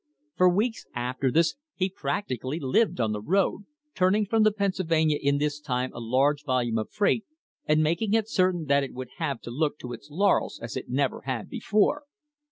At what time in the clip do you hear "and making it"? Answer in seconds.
7.67-8.27